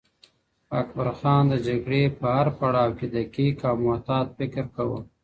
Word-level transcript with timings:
اکبرخان 0.81 1.43
د 1.51 1.53
جګړې 1.67 2.03
په 2.19 2.25
هر 2.35 2.47
پړاو 2.59 2.95
کې 2.97 3.07
دقیق 3.15 3.57
او 3.69 3.75
محتاط 3.87 4.25
فکر 4.37 4.65
کاوه. 4.75 4.99